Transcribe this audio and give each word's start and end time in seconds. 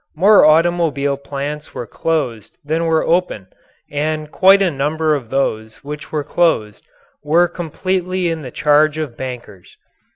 More 0.15 0.43
automobile 0.45 1.15
plants 1.15 1.75
were 1.75 1.85
closed 1.85 2.57
than 2.65 2.85
were 2.87 3.03
open 3.05 3.49
and 3.91 4.31
quite 4.31 4.59
a 4.59 4.71
number 4.71 5.13
of 5.13 5.29
those 5.29 5.83
which 5.83 6.11
were 6.11 6.23
closed 6.23 6.83
were 7.23 7.47
completely 7.47 8.27
in 8.27 8.41
the 8.41 8.49
charge 8.49 8.97
of 8.97 9.15
bankers. 9.15 9.77